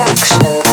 [0.00, 0.67] Action.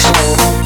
[0.00, 0.59] show.